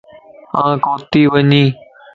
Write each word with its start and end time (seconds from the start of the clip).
آن 0.61 0.71
ڪوتي 0.85 1.21
وڃين 1.33 1.67